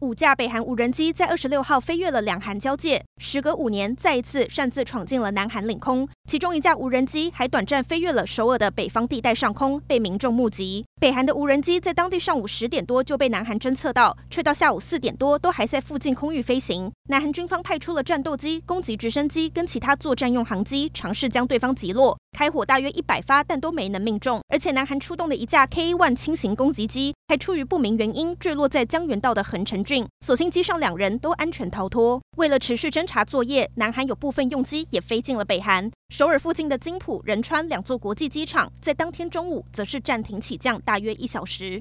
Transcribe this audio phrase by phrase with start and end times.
[0.00, 6.08] 五架北韩无人机在二十六号飞越了两韩交界，时隔五年再一次擅自闯进了南韩领空。
[6.28, 10.84] 其中一架无人机还短暂飞越了首尔的北方地带上空，被民众目击。
[11.00, 16.92] 北韩的无人机在当地上午十点多就被南韩侦测到，却到下午四点多都还在附近空域飞行。
[17.08, 24.40] 南韩军方派出了战斗机、攻击直升机跟其他作战用航机，尝试将对方击落，开火大约一百发，但都没能命中。
[24.48, 29.82] 而且南韩出动的一架 K-1 轻型攻击机，还出于不明原因坠落在江原道的横城
[30.24, 32.20] 所幸机上两人都安全逃脱。
[32.36, 35.90] 为了持续侦查作业，南韩有部分用机也飞进了北韩。
[36.10, 41.76] 首尔附近的金浦、仁川两座国际机场，在当天中午则是暂停起降大约一小时。